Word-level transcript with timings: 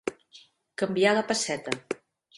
Canviar 0.83 1.13
la 1.19 1.25
pesseta. 1.33 1.79